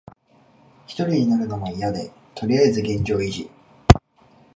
[0.87, 3.51] ひとりになるのもいやで、とりあえず現状維持。